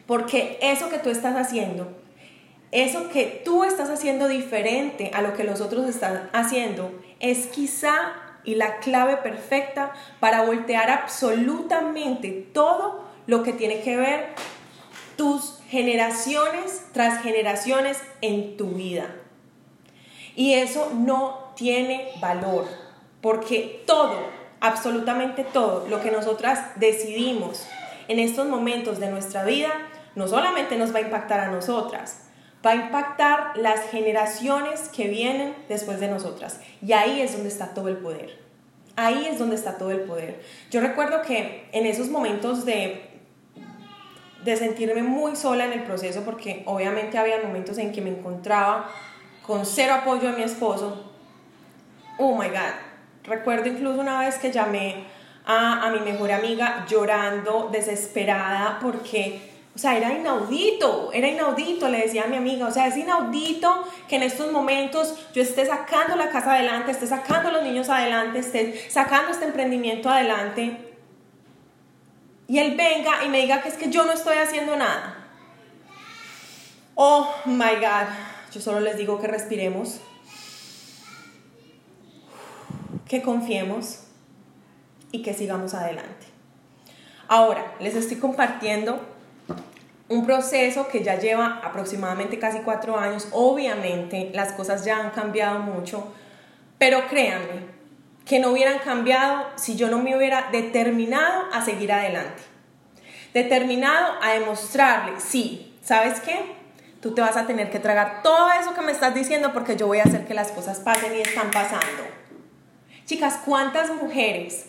Porque 0.06 0.60
eso 0.62 0.90
que 0.90 1.00
tú 1.00 1.10
estás 1.10 1.36
haciendo, 1.36 1.88
eso 2.72 3.10
que 3.10 3.42
tú 3.44 3.64
estás 3.64 3.90
haciendo 3.90 4.28
diferente 4.28 5.10
a 5.16 5.24
lo 5.24 5.34
que 5.34 5.46
los 5.46 5.62
otros 5.62 5.90
están 5.90 6.30
haciendo, 6.32 6.92
es 7.20 7.48
quizá 7.48 8.14
y 8.44 8.54
la 8.54 8.78
clave 8.78 9.18
perfecta 9.18 9.94
para 10.20 10.44
voltear 10.44 10.92
absolutamente 10.92 12.48
todo 12.54 13.04
lo 13.26 13.42
que 13.42 13.54
tiene 13.54 13.82
que 13.82 13.98
ver 13.98 14.28
tus 15.18 15.60
generaciones 15.70 16.86
tras 16.94 17.22
generaciones 17.22 17.98
en 18.22 18.56
tu 18.56 18.70
vida. 18.70 19.14
Y 20.36 20.54
eso 20.54 20.92
no 20.94 21.52
tiene 21.56 22.12
valor, 22.22 22.68
porque 23.22 23.84
todo, 23.86 24.20
absolutamente 24.62 25.44
todo, 25.44 25.88
lo 25.90 26.02
que 26.02 26.12
nosotras 26.12 26.60
decidimos 26.76 27.68
en 28.08 28.20
estos 28.20 28.48
momentos 28.48 29.00
de 29.00 29.10
nuestra 29.10 29.44
vida, 29.44 29.70
no 30.16 30.28
solamente 30.28 30.78
nos 30.78 30.94
va 30.94 31.00
a 31.00 31.02
impactar 31.02 31.40
a 31.40 31.52
nosotras, 31.52 32.28
va 32.66 32.72
a 32.72 32.76
impactar 32.76 33.58
las 33.58 33.90
generaciones 33.90 34.90
que 34.90 35.08
vienen 35.08 35.56
después 35.70 36.00
de 36.00 36.08
nosotras. 36.08 36.60
Y 36.82 36.94
ahí 36.94 37.22
es 37.22 37.34
donde 37.34 37.50
está 37.50 37.74
todo 37.74 37.88
el 37.88 37.98
poder. 37.98 38.40
Ahí 38.96 39.28
es 39.30 39.38
donde 39.38 39.56
está 39.56 39.78
todo 39.78 39.92
el 39.92 40.02
poder. 40.02 40.42
Yo 40.72 40.82
recuerdo 40.82 41.22
que 41.22 41.70
en 41.72 41.86
esos 41.86 42.10
momentos 42.10 42.66
de, 42.66 43.07
de 44.44 44.56
sentirme 44.56 45.04
muy 45.04 45.36
sola 45.36 45.66
en 45.66 45.74
el 45.74 45.84
proceso, 45.84 46.24
porque 46.24 46.64
obviamente 46.66 47.18
había 47.18 47.42
momentos 47.42 47.78
en 47.78 47.92
que 47.92 48.02
me 48.02 48.10
encontraba 48.10 48.90
con 49.46 49.66
cero 49.66 49.96
apoyo 49.96 50.32
de 50.32 50.38
mi 50.38 50.44
esposo. 50.44 51.12
Oh 52.18 52.38
my 52.38 52.48
God. 52.50 52.76
Recuerdo 53.24 53.68
incluso 53.68 54.00
una 54.00 54.20
vez 54.20 54.36
que 54.38 54.52
llamé 54.52 55.06
a, 55.46 55.86
a 55.86 55.92
mi 55.92 56.00
mejor 56.00 56.32
amiga 56.32 56.86
llorando, 56.88 57.70
desesperada, 57.72 58.80
porque 58.82 59.58
o 59.78 59.80
sea, 59.80 59.96
era 59.96 60.12
inaudito, 60.12 61.12
era 61.14 61.28
inaudito, 61.28 61.88
le 61.88 62.00
decía 62.00 62.24
a 62.24 62.28
mi 62.28 62.36
amiga, 62.36 62.66
o 62.66 62.72
sea, 62.72 62.88
es 62.88 62.98
inaudito 62.98 63.88
que 64.10 64.16
en 64.16 64.24
estos 64.24 64.52
momentos 64.52 65.14
yo 65.36 65.44
esté 65.44 65.68
sacando 65.68 66.16
la 66.16 66.32
casa 66.32 66.56
adelante, 66.56 66.90
esté 66.90 67.06
sacando 67.06 67.50
a 67.50 67.52
los 67.52 67.62
niños 67.62 67.88
adelante, 67.88 68.40
esté 68.40 68.90
sacando 68.90 69.34
este 69.34 69.46
emprendimiento 69.46 70.10
adelante. 70.10 70.87
Y 72.48 72.60
él 72.60 72.76
venga 72.76 73.24
y 73.26 73.30
me 73.30 73.42
diga 73.42 73.62
que 73.62 73.70
es 73.70 73.76
que 73.76 73.90
yo 73.90 74.06
no 74.06 74.14
estoy 74.14 74.38
haciendo 74.38 74.76
nada. 74.78 75.28
Oh 76.96 77.30
my 77.46 77.76
God, 77.76 78.08
yo 78.52 78.62
solo 78.62 78.80
les 78.80 78.98
digo 78.98 79.20
que 79.20 79.28
respiremos, 79.28 80.00
que 83.08 83.22
confiemos 83.22 84.04
y 85.12 85.22
que 85.22 85.34
sigamos 85.34 85.74
adelante. 85.74 86.26
Ahora, 87.28 87.76
les 87.80 87.96
estoy 87.96 88.18
compartiendo 88.18 89.00
un 90.10 90.26
proceso 90.26 90.88
que 90.88 91.04
ya 91.04 91.20
lleva 91.20 91.60
aproximadamente 91.64 92.40
casi 92.40 92.60
cuatro 92.60 92.98
años. 92.98 93.28
Obviamente 93.32 94.32
las 94.34 94.54
cosas 94.54 94.86
ya 94.86 95.00
han 95.00 95.12
cambiado 95.12 95.60
mucho, 95.60 96.14
pero 96.78 97.08
créanme 97.08 97.77
que 98.28 98.40
no 98.40 98.52
hubieran 98.52 98.80
cambiado 98.80 99.48
si 99.56 99.76
yo 99.76 99.90
no 99.90 100.00
me 100.00 100.16
hubiera 100.16 100.50
determinado 100.52 101.46
a 101.54 101.64
seguir 101.64 101.92
adelante. 101.92 102.44
Determinado 103.34 104.16
a 104.22 104.34
demostrarle, 104.34 105.20
sí, 105.20 105.78
¿sabes 105.82 106.20
qué? 106.20 106.58
Tú 107.02 107.14
te 107.14 107.22
vas 107.22 107.38
a 107.38 107.46
tener 107.46 107.70
que 107.70 107.80
tragar 107.80 108.22
todo 108.24 108.52
eso 108.52 108.74
que 108.74 108.82
me 108.82 108.92
estás 108.92 109.14
diciendo 109.14 109.54
porque 109.54 109.78
yo 109.78 109.88
voy 109.88 110.00
a 110.00 110.04
hacer 110.04 110.26
que 110.26 110.34
las 110.34 110.52
cosas 110.52 110.80
pasen 110.80 111.16
y 111.16 111.22
están 111.22 111.52
pasando. 111.52 112.04
Chicas, 113.06 113.40
¿cuántas 113.46 113.94
mujeres, 113.94 114.68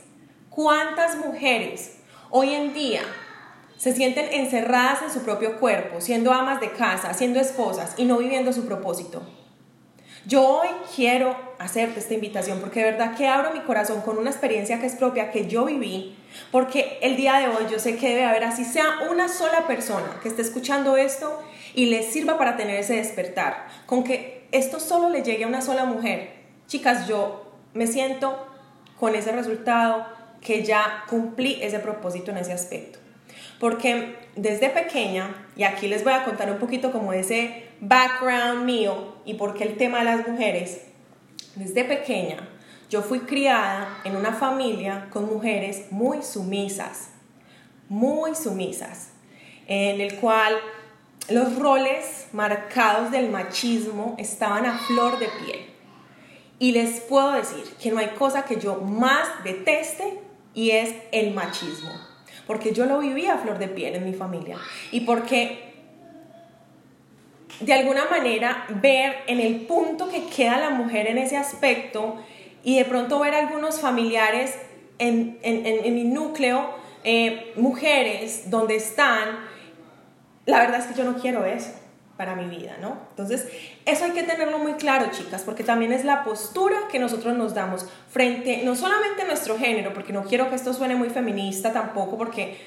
cuántas 0.50 1.16
mujeres 1.16 1.98
hoy 2.30 2.54
en 2.54 2.74
día 2.74 3.02
se 3.78 3.94
sienten 3.94 4.28
encerradas 4.32 5.02
en 5.02 5.10
su 5.10 5.22
propio 5.22 5.58
cuerpo, 5.58 6.00
siendo 6.00 6.32
amas 6.32 6.60
de 6.60 6.72
casa, 6.72 7.14
siendo 7.14 7.38
esposas 7.38 7.94
y 7.96 8.04
no 8.04 8.18
viviendo 8.18 8.52
su 8.52 8.66
propósito. 8.66 9.22
Yo 10.28 10.46
hoy 10.46 10.68
quiero 10.94 11.34
hacerte 11.58 12.00
esta 12.00 12.12
invitación 12.12 12.60
porque 12.60 12.80
de 12.80 12.90
verdad 12.90 13.16
que 13.16 13.26
abro 13.26 13.54
mi 13.54 13.60
corazón 13.60 14.02
con 14.02 14.18
una 14.18 14.28
experiencia 14.28 14.78
que 14.78 14.84
es 14.84 14.94
propia, 14.94 15.30
que 15.30 15.46
yo 15.46 15.64
viví, 15.64 16.18
porque 16.52 16.98
el 17.00 17.16
día 17.16 17.38
de 17.38 17.46
hoy 17.48 17.64
yo 17.70 17.78
sé 17.78 17.96
que 17.96 18.10
debe 18.10 18.26
haber 18.26 18.44
así 18.44 18.66
sea 18.66 19.08
una 19.10 19.30
sola 19.30 19.66
persona 19.66 20.20
que 20.22 20.28
esté 20.28 20.42
escuchando 20.42 20.98
esto 20.98 21.42
y 21.74 21.86
le 21.86 22.02
sirva 22.02 22.36
para 22.36 22.58
tener 22.58 22.76
ese 22.76 22.96
despertar, 22.96 23.68
con 23.86 24.04
que 24.04 24.46
esto 24.52 24.80
solo 24.80 25.08
le 25.08 25.22
llegue 25.22 25.44
a 25.44 25.48
una 25.48 25.62
sola 25.62 25.86
mujer. 25.86 26.32
Chicas, 26.66 27.08
yo 27.08 27.50
me 27.72 27.86
siento 27.86 28.46
con 29.00 29.14
ese 29.14 29.32
resultado 29.32 30.06
que 30.42 30.62
ya 30.62 31.04
cumplí 31.08 31.58
ese 31.62 31.78
propósito 31.78 32.32
en 32.32 32.36
ese 32.36 32.52
aspecto. 32.52 32.98
Porque 33.58 34.14
desde 34.36 34.68
pequeña, 34.68 35.46
y 35.56 35.62
aquí 35.62 35.88
les 35.88 36.04
voy 36.04 36.12
a 36.12 36.24
contar 36.24 36.52
un 36.52 36.58
poquito 36.58 36.92
como 36.92 37.14
ese 37.14 37.67
background 37.80 38.64
mío 38.64 39.14
y 39.24 39.34
por 39.34 39.54
qué 39.54 39.64
el 39.64 39.76
tema 39.76 39.98
de 39.98 40.04
las 40.04 40.28
mujeres, 40.28 40.82
desde 41.54 41.84
pequeña 41.84 42.48
yo 42.90 43.02
fui 43.02 43.20
criada 43.20 44.00
en 44.04 44.16
una 44.16 44.32
familia 44.32 45.08
con 45.10 45.26
mujeres 45.26 45.92
muy 45.92 46.22
sumisas, 46.22 47.10
muy 47.88 48.34
sumisas, 48.34 49.10
en 49.66 50.00
el 50.00 50.14
cual 50.16 50.56
los 51.28 51.58
roles 51.58 52.28
marcados 52.32 53.10
del 53.10 53.28
machismo 53.28 54.14
estaban 54.18 54.64
a 54.64 54.78
flor 54.78 55.18
de 55.18 55.28
piel. 55.44 55.66
Y 56.58 56.72
les 56.72 57.00
puedo 57.00 57.32
decir 57.32 57.62
que 57.80 57.90
no 57.90 57.98
hay 57.98 58.08
cosa 58.18 58.44
que 58.44 58.58
yo 58.58 58.76
más 58.76 59.44
deteste 59.44 60.20
y 60.54 60.70
es 60.70 60.94
el 61.12 61.34
machismo 61.34 61.90
porque 62.48 62.72
yo 62.72 62.86
lo 62.86 62.98
vivía 62.98 63.34
a 63.34 63.38
flor 63.38 63.58
de 63.58 63.68
piel 63.68 63.94
en 63.94 64.04
mi 64.06 64.14
familia 64.14 64.56
y 64.90 65.00
porque 65.00 65.67
de 67.60 67.72
alguna 67.72 68.04
manera 68.06 68.66
ver 68.68 69.16
en 69.26 69.40
el 69.40 69.62
punto 69.66 70.08
que 70.08 70.26
queda 70.26 70.58
la 70.58 70.70
mujer 70.70 71.06
en 71.06 71.18
ese 71.18 71.36
aspecto 71.36 72.16
y 72.62 72.78
de 72.78 72.84
pronto 72.84 73.18
ver 73.18 73.34
algunos 73.34 73.80
familiares 73.80 74.54
en, 74.98 75.38
mi 75.94 76.04
núcleo, 76.04 76.70
eh, 77.04 77.52
mujeres 77.56 78.50
donde 78.50 78.76
están, 78.76 79.40
la 80.44 80.58
verdad 80.60 80.80
es 80.80 80.86
que 80.86 80.94
yo 80.94 81.04
no 81.04 81.18
quiero 81.18 81.44
eso 81.44 81.70
para 82.16 82.34
mi 82.34 82.46
vida, 82.46 82.76
¿no? 82.80 82.98
Entonces, 83.10 83.46
eso 83.86 84.04
hay 84.04 84.10
que 84.10 84.24
tenerlo 84.24 84.58
muy 84.58 84.72
claro, 84.72 85.06
chicas, 85.12 85.42
porque 85.42 85.62
también 85.62 85.92
es 85.92 86.04
la 86.04 86.24
postura 86.24 86.76
que 86.90 86.98
nosotros 86.98 87.36
nos 87.36 87.54
damos 87.54 87.86
frente, 88.10 88.62
no 88.64 88.74
solamente 88.74 89.22
a 89.22 89.26
nuestro 89.26 89.56
género, 89.56 89.94
porque 89.94 90.12
no 90.12 90.24
quiero 90.24 90.50
que 90.50 90.56
esto 90.56 90.74
suene 90.74 90.96
muy 90.96 91.10
feminista 91.10 91.72
tampoco, 91.72 92.18
porque 92.18 92.58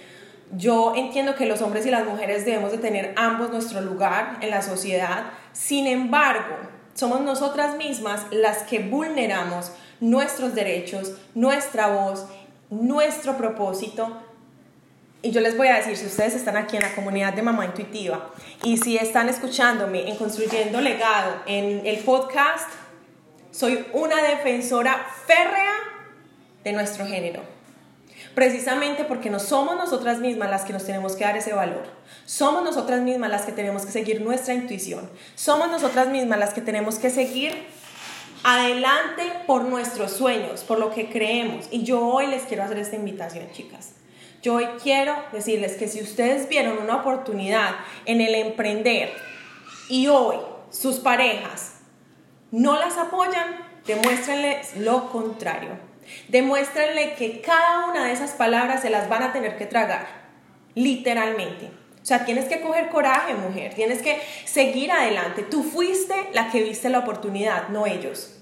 yo 0.57 0.93
entiendo 0.95 1.35
que 1.35 1.45
los 1.45 1.61
hombres 1.61 1.85
y 1.85 1.91
las 1.91 2.05
mujeres 2.05 2.45
debemos 2.45 2.71
de 2.71 2.77
tener 2.77 3.13
ambos 3.15 3.51
nuestro 3.51 3.81
lugar 3.81 4.37
en 4.41 4.49
la 4.49 4.61
sociedad, 4.61 5.25
sin 5.53 5.87
embargo, 5.87 6.55
somos 6.93 7.21
nosotras 7.21 7.77
mismas 7.77 8.25
las 8.31 8.63
que 8.63 8.79
vulneramos 8.79 9.71
nuestros 9.99 10.53
derechos, 10.55 11.13
nuestra 11.35 11.87
voz, 11.87 12.25
nuestro 12.69 13.37
propósito 13.37 14.21
y 15.23 15.29
yo 15.31 15.41
les 15.41 15.55
voy 15.55 15.67
a 15.67 15.75
decir, 15.75 15.95
si 15.95 16.07
ustedes 16.07 16.33
están 16.33 16.57
aquí 16.57 16.77
en 16.77 16.81
la 16.81 16.95
comunidad 16.95 17.33
de 17.33 17.43
Mamá 17.43 17.65
Intuitiva 17.65 18.31
y 18.63 18.77
si 18.77 18.97
están 18.97 19.29
escuchándome 19.29 20.09
en 20.09 20.17
Construyendo 20.17 20.81
Legado 20.81 21.43
en 21.45 21.85
el 21.85 21.99
podcast, 21.99 22.67
soy 23.51 23.85
una 23.93 24.15
defensora 24.23 25.05
férrea 25.27 25.73
de 26.63 26.73
nuestro 26.73 27.05
género. 27.05 27.43
Precisamente 28.33 29.03
porque 29.03 29.29
no 29.29 29.39
somos 29.39 29.75
nosotras 29.75 30.19
mismas 30.19 30.49
las 30.49 30.63
que 30.63 30.73
nos 30.73 30.85
tenemos 30.85 31.15
que 31.15 31.23
dar 31.23 31.37
ese 31.37 31.53
valor. 31.53 31.83
Somos 32.25 32.63
nosotras 32.63 33.01
mismas 33.01 33.29
las 33.29 33.43
que 33.43 33.51
tenemos 33.51 33.85
que 33.85 33.91
seguir 33.91 34.21
nuestra 34.21 34.53
intuición. 34.53 35.09
Somos 35.35 35.69
nosotras 35.69 36.07
mismas 36.07 36.39
las 36.39 36.53
que 36.53 36.61
tenemos 36.61 36.99
que 36.99 37.09
seguir 37.09 37.53
adelante 38.43 39.23
por 39.45 39.63
nuestros 39.63 40.11
sueños, 40.11 40.61
por 40.61 40.79
lo 40.79 40.91
que 40.91 41.09
creemos. 41.09 41.67
Y 41.71 41.83
yo 41.83 42.05
hoy 42.05 42.27
les 42.27 42.43
quiero 42.43 42.63
hacer 42.63 42.79
esta 42.79 42.95
invitación, 42.95 43.51
chicas. 43.51 43.93
Yo 44.41 44.55
hoy 44.55 44.67
quiero 44.81 45.15
decirles 45.31 45.75
que 45.75 45.87
si 45.87 46.01
ustedes 46.01 46.49
vieron 46.49 46.79
una 46.79 46.97
oportunidad 46.97 47.75
en 48.05 48.21
el 48.21 48.33
emprender 48.33 49.13
y 49.87 50.07
hoy 50.07 50.37
sus 50.71 50.97
parejas 50.97 51.75
no 52.49 52.79
las 52.79 52.97
apoyan, 52.97 53.69
demuéstrenles 53.85 54.77
lo 54.77 55.11
contrario. 55.11 55.90
Demuéstrenle 56.27 57.15
que 57.15 57.41
cada 57.41 57.87
una 57.89 58.05
de 58.05 58.13
esas 58.13 58.31
palabras 58.31 58.81
se 58.81 58.89
las 58.89 59.09
van 59.09 59.23
a 59.23 59.33
tener 59.33 59.57
que 59.57 59.65
tragar, 59.65 60.07
literalmente. 60.75 61.71
O 62.01 62.05
sea, 62.05 62.25
tienes 62.25 62.45
que 62.45 62.61
coger 62.61 62.89
coraje, 62.89 63.33
mujer, 63.35 63.73
tienes 63.75 64.01
que 64.01 64.19
seguir 64.45 64.91
adelante. 64.91 65.43
Tú 65.43 65.63
fuiste 65.63 66.29
la 66.33 66.49
que 66.49 66.63
viste 66.63 66.89
la 66.89 66.99
oportunidad, 66.99 67.69
no 67.69 67.85
ellos. 67.85 68.37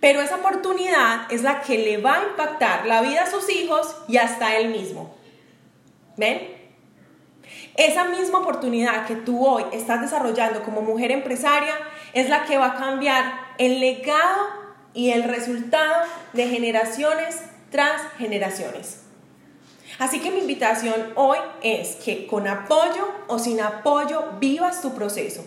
Pero 0.00 0.20
esa 0.20 0.36
oportunidad 0.36 1.30
es 1.30 1.42
la 1.42 1.60
que 1.60 1.78
le 1.78 1.98
va 1.98 2.16
a 2.16 2.24
impactar 2.24 2.86
la 2.86 3.02
vida 3.02 3.22
a 3.22 3.30
sus 3.30 3.48
hijos 3.48 3.96
y 4.08 4.16
hasta 4.16 4.56
él 4.56 4.68
mismo. 4.68 5.14
¿Ven? 6.16 6.56
Esa 7.76 8.04
misma 8.04 8.38
oportunidad 8.38 9.06
que 9.06 9.16
tú 9.16 9.46
hoy 9.46 9.64
estás 9.72 10.00
desarrollando 10.00 10.62
como 10.62 10.82
mujer 10.82 11.12
empresaria 11.12 11.74
es 12.12 12.28
la 12.28 12.44
que 12.44 12.58
va 12.58 12.68
a 12.68 12.74
cambiar 12.74 13.24
el 13.58 13.80
legado 13.80 14.55
y 14.96 15.10
el 15.10 15.24
resultado 15.24 15.94
de 16.32 16.48
generaciones 16.48 17.36
tras 17.70 18.00
generaciones. 18.16 19.02
Así 19.98 20.20
que 20.20 20.30
mi 20.30 20.38
invitación 20.38 21.12
hoy 21.14 21.38
es 21.62 21.96
que 21.96 22.26
con 22.26 22.48
apoyo 22.48 23.06
o 23.28 23.38
sin 23.38 23.60
apoyo 23.60 24.24
vivas 24.40 24.80
tu 24.80 24.94
proceso. 24.94 25.46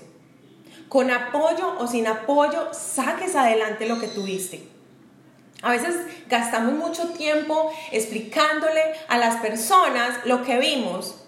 Con 0.88 1.10
apoyo 1.10 1.76
o 1.80 1.88
sin 1.88 2.08
apoyo 2.08 2.70
saques 2.74 3.36
adelante 3.36 3.88
lo 3.88 4.00
que 4.00 4.08
tuviste. 4.08 4.68
A 5.64 5.72
veces 5.72 5.96
gastamos 6.30 6.74
mucho 6.74 7.10
tiempo 7.10 7.72
explicándole 7.92 8.82
a 9.08 9.18
las 9.18 9.38
personas 9.38 10.26
lo 10.26 10.44
que 10.44 10.60
vimos, 10.60 11.26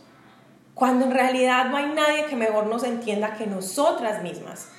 cuando 0.76 1.06
en 1.06 1.12
realidad 1.12 1.66
no 1.66 1.78
hay 1.78 1.88
nadie 1.88 2.26
que 2.26 2.36
mejor 2.36 2.68
nos 2.68 2.84
entienda 2.84 3.36
que 3.36 3.48
nosotras 3.48 4.22
mismas. 4.22 4.70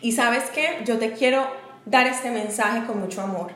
Y 0.00 0.12
sabes 0.12 0.44
qué, 0.50 0.82
yo 0.84 0.98
te 0.98 1.12
quiero 1.12 1.61
dar 1.86 2.06
este 2.06 2.30
mensaje 2.30 2.86
con 2.86 3.00
mucho 3.00 3.22
amor. 3.22 3.52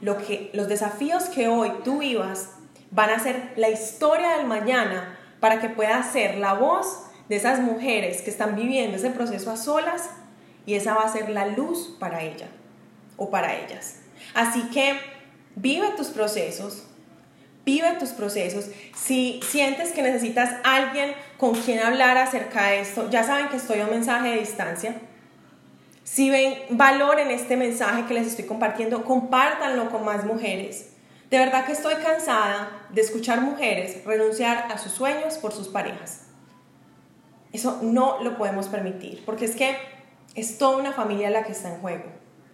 Lo 0.00 0.18
que, 0.18 0.50
los 0.52 0.68
desafíos 0.68 1.24
que 1.24 1.48
hoy 1.48 1.70
tú 1.84 1.98
vivas 1.98 2.50
van 2.90 3.10
a 3.10 3.18
ser 3.18 3.52
la 3.56 3.70
historia 3.70 4.36
del 4.36 4.46
mañana 4.46 5.18
para 5.40 5.60
que 5.60 5.68
puedas 5.68 6.12
ser 6.12 6.38
la 6.38 6.54
voz 6.54 7.06
de 7.28 7.36
esas 7.36 7.60
mujeres 7.60 8.22
que 8.22 8.30
están 8.30 8.54
viviendo 8.54 8.96
ese 8.96 9.10
proceso 9.10 9.50
a 9.50 9.56
solas 9.56 10.10
y 10.66 10.74
esa 10.74 10.94
va 10.94 11.02
a 11.02 11.12
ser 11.12 11.30
la 11.30 11.46
luz 11.46 11.96
para 11.98 12.22
ella 12.22 12.48
o 13.16 13.30
para 13.30 13.54
ellas. 13.54 14.00
Así 14.34 14.62
que 14.70 14.98
vive 15.56 15.90
tus 15.96 16.08
procesos, 16.08 16.84
vive 17.64 17.92
tus 17.98 18.10
procesos. 18.10 18.66
Si 18.94 19.40
sientes 19.46 19.92
que 19.92 20.02
necesitas 20.02 20.54
alguien 20.64 21.14
con 21.36 21.54
quien 21.54 21.80
hablar 21.80 22.16
acerca 22.18 22.68
de 22.68 22.80
esto, 22.80 23.10
ya 23.10 23.24
saben 23.24 23.48
que 23.48 23.56
estoy 23.56 23.80
a 23.80 23.84
un 23.84 23.90
mensaje 23.90 24.30
de 24.30 24.38
distancia. 24.38 24.96
Si 26.04 26.28
ven 26.28 26.54
valor 26.68 27.18
en 27.18 27.30
este 27.30 27.56
mensaje 27.56 28.04
que 28.04 28.12
les 28.12 28.26
estoy 28.26 28.44
compartiendo, 28.44 29.04
compártanlo 29.04 29.90
con 29.90 30.04
más 30.04 30.24
mujeres. 30.24 30.90
De 31.30 31.38
verdad 31.38 31.64
que 31.64 31.72
estoy 31.72 31.94
cansada 31.94 32.86
de 32.90 33.00
escuchar 33.00 33.40
mujeres 33.40 34.04
renunciar 34.04 34.70
a 34.70 34.76
sus 34.76 34.92
sueños 34.92 35.38
por 35.38 35.52
sus 35.52 35.68
parejas. 35.68 36.26
Eso 37.52 37.78
no 37.82 38.22
lo 38.22 38.36
podemos 38.36 38.68
permitir, 38.68 39.24
porque 39.24 39.46
es 39.46 39.56
que 39.56 39.76
es 40.34 40.58
toda 40.58 40.76
una 40.76 40.92
familia 40.92 41.30
la 41.30 41.44
que 41.44 41.52
está 41.52 41.74
en 41.74 41.80
juego. 41.80 42.04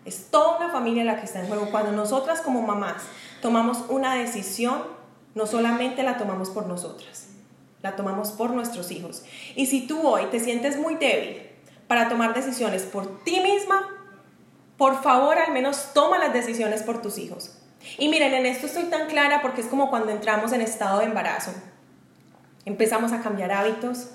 Es 0.04 0.30
toda 0.30 0.58
una 0.58 0.70
familia 0.70 1.02
la 1.04 1.16
que 1.16 1.26
está 1.26 1.40
en 1.40 1.48
juego. 1.48 1.70
Cuando 1.72 1.90
nosotras 1.90 2.40
como 2.42 2.62
mamás 2.62 3.02
tomamos 3.42 3.84
una 3.88 4.14
decisión, 4.14 4.84
no 5.34 5.46
solamente 5.46 6.04
la 6.04 6.18
tomamos 6.18 6.50
por 6.50 6.66
nosotras, 6.66 7.28
la 7.82 7.96
tomamos 7.96 8.30
por 8.30 8.50
nuestros 8.50 8.92
hijos. 8.92 9.24
Y 9.56 9.66
si 9.66 9.88
tú 9.88 10.06
hoy 10.06 10.26
te 10.26 10.38
sientes 10.38 10.76
muy 10.78 10.94
débil 10.94 11.49
para 11.90 12.08
tomar 12.08 12.34
decisiones 12.34 12.84
por 12.84 13.24
ti 13.24 13.40
misma, 13.40 13.88
por 14.78 15.02
favor 15.02 15.36
al 15.38 15.52
menos 15.52 15.88
toma 15.92 16.20
las 16.20 16.32
decisiones 16.32 16.84
por 16.84 17.02
tus 17.02 17.18
hijos. 17.18 17.58
Y 17.98 18.08
miren, 18.08 18.32
en 18.32 18.46
esto 18.46 18.66
estoy 18.66 18.84
tan 18.84 19.08
clara 19.08 19.42
porque 19.42 19.60
es 19.60 19.66
como 19.66 19.90
cuando 19.90 20.12
entramos 20.12 20.52
en 20.52 20.60
estado 20.60 21.00
de 21.00 21.06
embarazo. 21.06 21.50
Empezamos 22.64 23.10
a 23.10 23.22
cambiar 23.22 23.50
hábitos, 23.50 24.10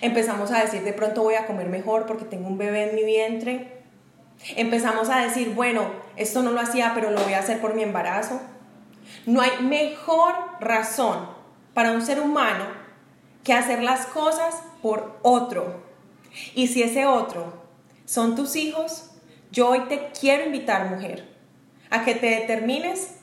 empezamos 0.00 0.50
a 0.50 0.62
decir 0.62 0.82
de 0.82 0.94
pronto 0.94 1.22
voy 1.22 1.34
a 1.34 1.46
comer 1.46 1.68
mejor 1.68 2.06
porque 2.06 2.24
tengo 2.24 2.48
un 2.48 2.56
bebé 2.56 2.88
en 2.88 2.94
mi 2.94 3.04
vientre. 3.04 3.82
Empezamos 4.56 5.10
a 5.10 5.18
decir, 5.18 5.52
bueno, 5.54 5.82
esto 6.16 6.42
no 6.42 6.52
lo 6.52 6.60
hacía, 6.62 6.92
pero 6.94 7.10
lo 7.10 7.20
voy 7.20 7.34
a 7.34 7.40
hacer 7.40 7.60
por 7.60 7.74
mi 7.74 7.82
embarazo. 7.82 8.40
No 9.26 9.42
hay 9.42 9.50
mejor 9.60 10.34
razón 10.58 11.28
para 11.74 11.92
un 11.92 12.00
ser 12.00 12.18
humano 12.22 12.64
que 13.42 13.52
hacer 13.52 13.82
las 13.82 14.06
cosas 14.06 14.54
por 14.80 15.18
otro. 15.20 15.83
Y 16.54 16.68
si 16.68 16.82
ese 16.82 17.06
otro 17.06 17.62
son 18.04 18.34
tus 18.34 18.56
hijos, 18.56 19.10
yo 19.50 19.68
hoy 19.68 19.80
te 19.88 20.10
quiero 20.18 20.46
invitar, 20.46 20.90
mujer, 20.90 21.28
a 21.90 22.04
que 22.04 22.14
te 22.14 22.26
determines 22.26 23.14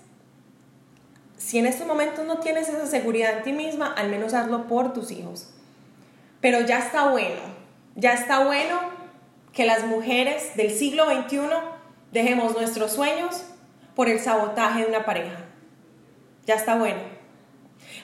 si 1.37 1.57
en 1.57 1.65
estos 1.65 1.87
momentos 1.87 2.25
no 2.25 2.37
tienes 2.37 2.69
esa 2.69 2.85
seguridad 2.85 3.37
en 3.37 3.43
ti 3.43 3.51
misma, 3.51 3.91
al 3.93 4.09
menos 4.09 4.33
hazlo 4.33 4.67
por 4.67 4.93
tus 4.93 5.11
hijos. 5.11 5.49
Pero 6.39 6.61
ya 6.61 6.79
está 6.79 7.09
bueno, 7.09 7.41
ya 7.95 8.13
está 8.13 8.45
bueno 8.45 8.79
que 9.51 9.65
las 9.65 9.85
mujeres 9.85 10.55
del 10.55 10.71
siglo 10.71 11.05
XXI 11.05 11.39
dejemos 12.11 12.53
nuestros 12.53 12.91
sueños 12.91 13.43
por 13.95 14.07
el 14.07 14.19
sabotaje 14.19 14.81
de 14.83 14.87
una 14.87 15.03
pareja. 15.03 15.45
Ya 16.45 16.55
está 16.55 16.75
bueno. 16.75 17.01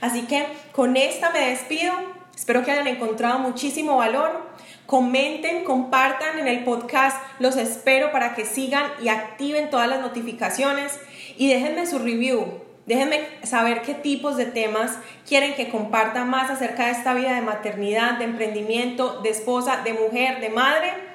Así 0.01 0.23
que 0.23 0.45
con 0.71 0.97
esta 0.97 1.29
me 1.29 1.49
despido. 1.49 1.93
Espero 2.35 2.63
que 2.63 2.71
hayan 2.71 2.87
encontrado 2.87 3.39
muchísimo 3.39 3.97
valor. 3.97 4.47
Comenten, 4.87 5.63
compartan 5.63 6.39
en 6.39 6.47
el 6.47 6.63
podcast. 6.63 7.21
Los 7.37 7.55
espero 7.55 8.11
para 8.11 8.33
que 8.33 8.45
sigan 8.45 8.91
y 9.03 9.09
activen 9.09 9.69
todas 9.69 9.87
las 9.87 10.01
notificaciones. 10.01 10.99
Y 11.37 11.49
déjenme 11.49 11.85
su 11.85 11.99
review. 11.99 12.63
Déjenme 12.87 13.27
saber 13.43 13.83
qué 13.83 13.93
tipos 13.93 14.35
de 14.37 14.45
temas 14.45 14.97
quieren 15.27 15.53
que 15.53 15.69
comparta 15.69 16.25
más 16.25 16.49
acerca 16.49 16.85
de 16.85 16.93
esta 16.93 17.13
vida 17.13 17.35
de 17.35 17.41
maternidad, 17.41 18.17
de 18.17 18.23
emprendimiento, 18.23 19.21
de 19.21 19.29
esposa, 19.29 19.83
de 19.83 19.93
mujer, 19.93 20.39
de 20.39 20.49
madre 20.49 21.07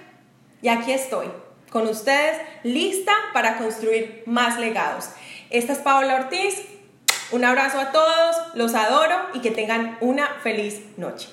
y 0.63 0.69
aquí 0.69 0.93
estoy, 0.93 1.27
con 1.71 1.89
ustedes, 1.89 2.41
lista 2.63 3.13
para 3.35 3.59
construir 3.59 4.23
más 4.27 4.61
legados. 4.61 5.11
Esta 5.51 5.73
es 5.73 5.81
Paola 5.81 6.15
Ortiz. 6.15 6.63
Un 7.33 7.45
abrazo 7.45 7.81
a 7.81 7.91
todos, 7.91 8.37
los 8.55 8.75
adoro 8.75 9.17
y 9.35 9.41
que 9.41 9.51
tengan 9.51 9.99
una 10.01 10.29
feliz 10.43 10.81
noche. 10.97 11.29